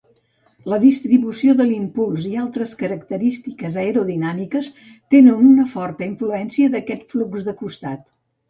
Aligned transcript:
La 0.71 0.77
distribució 0.85 1.53
de 1.59 1.67
l'impuls 1.71 2.25
i 2.29 2.31
altres 2.45 2.71
característiques 2.79 3.77
aerodinàmiques 3.83 4.73
tenen 5.17 5.47
una 5.53 5.69
forta 5.75 6.07
influència 6.13 6.73
d'aquest 6.79 7.07
flux 7.17 7.47
de 7.51 7.59
costat. 7.65 8.07